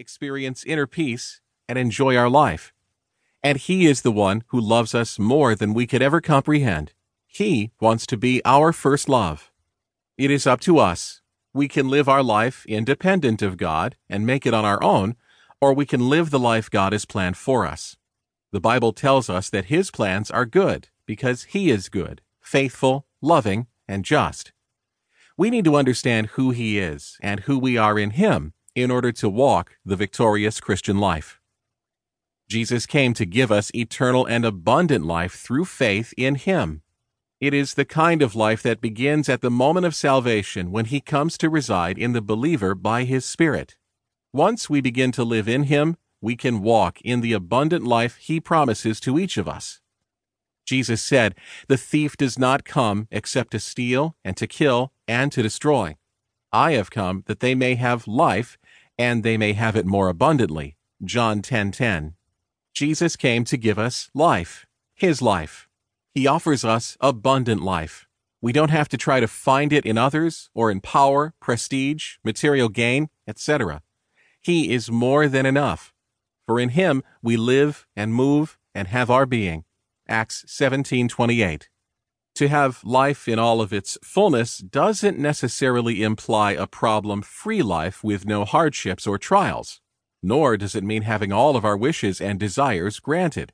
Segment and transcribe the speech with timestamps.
[0.00, 2.72] experience inner peace, and enjoy our life.
[3.42, 6.92] And He is the one who loves us more than we could ever comprehend.
[7.26, 9.52] He wants to be our first love.
[10.18, 11.20] It is up to us.
[11.52, 15.16] We can live our life independent of God and make it on our own,
[15.60, 17.96] or we can live the life God has planned for us.
[18.52, 23.66] The Bible tells us that His plans are good because He is good, faithful, loving,
[23.86, 24.52] and just.
[25.36, 29.12] We need to understand who He is and who we are in Him in order
[29.12, 31.40] to walk the victorious Christian life.
[32.48, 36.82] Jesus came to give us eternal and abundant life through faith in Him.
[37.40, 41.00] It is the kind of life that begins at the moment of salvation when He
[41.00, 43.76] comes to reside in the believer by His Spirit.
[44.32, 48.40] Once we begin to live in Him, we can walk in the abundant life He
[48.40, 49.80] promises to each of us.
[50.66, 51.34] Jesus said,
[51.68, 55.96] The thief does not come except to steal and to kill and to destroy.
[56.52, 58.58] I have come that they may have life
[59.00, 60.76] and they may have it more abundantly.
[61.02, 61.42] John 10:10.
[61.42, 62.14] 10, 10.
[62.74, 65.68] Jesus came to give us life, his life.
[66.12, 68.06] He offers us abundant life.
[68.42, 72.68] We don't have to try to find it in others or in power, prestige, material
[72.68, 73.82] gain, etc.
[74.42, 75.94] He is more than enough.
[76.46, 79.64] For in him we live and move and have our being.
[80.08, 81.70] Acts 17:28.
[82.40, 88.24] To have life in all of its fullness doesn't necessarily imply a problem-free life with
[88.24, 89.82] no hardships or trials,
[90.22, 93.52] nor does it mean having all of our wishes and desires granted.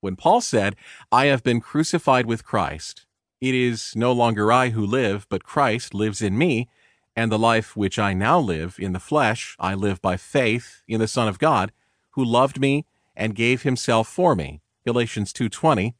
[0.00, 0.74] When Paul said,
[1.12, 3.04] "I have been crucified with Christ,"
[3.42, 6.70] it is no longer I who live, but Christ lives in me,
[7.14, 10.98] and the life which I now live in the flesh I live by faith in
[10.98, 11.72] the Son of God,
[12.12, 14.62] who loved me and gave himself for me.
[14.86, 15.94] Galatians 2:20,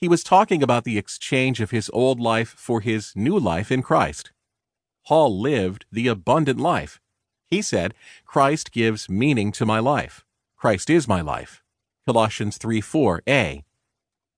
[0.00, 3.82] he was talking about the exchange of his old life for his new life in
[3.82, 4.32] Christ.
[5.06, 7.00] Paul lived the abundant life.
[7.46, 7.92] He said,
[8.24, 10.24] Christ gives meaning to my life.
[10.56, 11.62] Christ is my life.
[12.06, 13.64] Colossians 3 4a.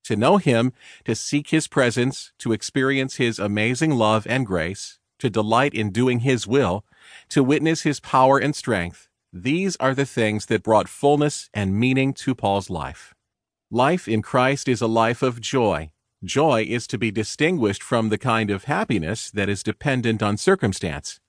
[0.05, 0.73] To know him,
[1.05, 6.21] to seek his presence, to experience his amazing love and grace, to delight in doing
[6.21, 6.85] his will,
[7.29, 12.13] to witness his power and strength, these are the things that brought fullness and meaning
[12.15, 13.15] to Paul's life.
[13.75, 15.93] Life in Christ is a life of joy.
[16.23, 21.21] Joy is to be distinguished from the kind of happiness that is dependent on circumstance.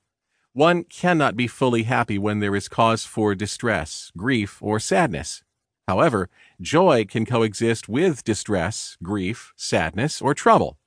[0.51, 5.41] One cannot be fully happy when there is cause for distress, grief, or sadness.
[5.87, 10.77] However, joy can coexist with distress, grief, sadness, or trouble.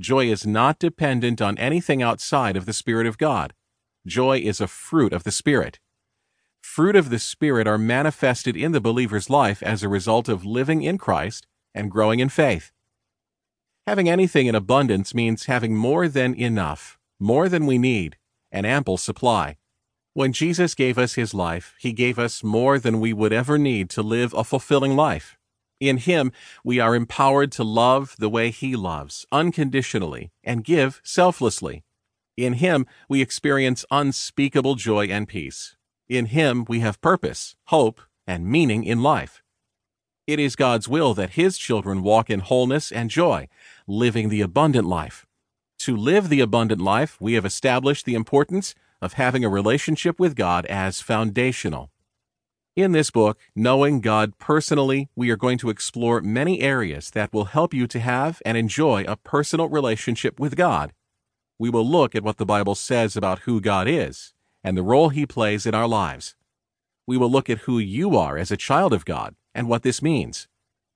[0.00, 3.52] Joy is not dependent on anything outside of the Spirit of God.
[4.06, 5.80] Joy is a fruit of the Spirit
[6.74, 10.82] fruit of the Spirit are manifested in the believer's life as a result of living
[10.82, 12.72] in Christ and growing in faith.
[13.86, 18.16] Having anything in abundance means having more than enough, more than we need,
[18.50, 19.56] an ample supply.
[20.14, 23.88] When Jesus gave us his life, he gave us more than we would ever need
[23.90, 25.38] to live a fulfilling life.
[25.78, 26.32] In him,
[26.64, 31.84] we are empowered to love the way he loves, unconditionally, and give selflessly.
[32.36, 35.73] In him, we experience unspeakable joy and peace.
[36.08, 39.42] In Him we have purpose, hope, and meaning in life.
[40.26, 43.48] It is God's will that His children walk in wholeness and joy,
[43.86, 45.24] living the abundant life.
[45.78, 50.36] To live the abundant life, we have established the importance of having a relationship with
[50.36, 51.90] God as foundational.
[52.76, 57.46] In this book, Knowing God Personally, we are going to explore many areas that will
[57.46, 60.92] help you to have and enjoy a personal relationship with God.
[61.58, 64.33] We will look at what the Bible says about who God is
[64.64, 66.34] and the role He plays in our lives.
[67.06, 70.02] We will look at who you are as a child of God and what this
[70.02, 70.48] means.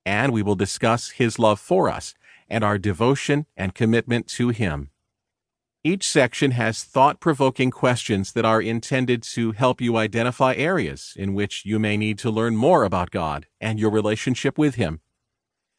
[0.07, 2.15] And we will discuss His love for us
[2.49, 4.91] and our devotion and commitment to Him.
[5.85, 11.35] Each section has thought provoking questions that are intended to help you identify areas in
[11.35, 15.01] which you may need to learn more about God and your relationship with Him.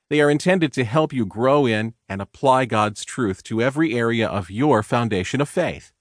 [0.09, 4.27] They are intended to help you grow in and apply God's truth to every area
[4.27, 5.91] of your foundation of faith.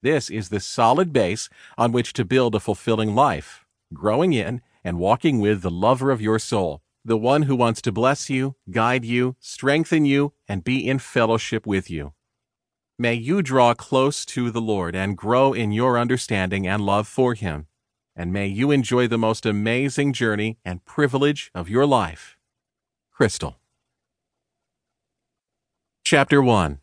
[0.00, 4.98] This is the solid base on which to build a fulfilling life, growing in and
[4.98, 9.04] walking with the lover of your soul, the one who wants to bless you, guide
[9.04, 12.12] you, strengthen you, and be in fellowship with you.
[12.96, 17.34] May you draw close to the Lord and grow in your understanding and love for
[17.34, 17.66] Him.
[18.14, 22.36] And may you enjoy the most amazing journey and privilege of your life.
[23.16, 23.56] Krystal.
[26.04, 26.78] Chapter 1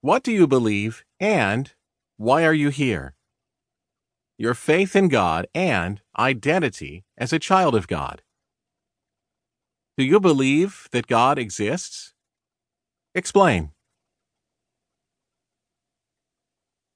[0.00, 1.72] What do you believe and
[2.20, 3.14] why are you here?
[4.36, 8.20] Your faith in God and identity as a child of God.
[9.96, 12.12] Do you believe that God exists?
[13.14, 13.70] Explain.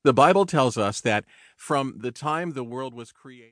[0.04, 1.24] The Bible tells us that
[1.56, 3.40] from the time the world was created,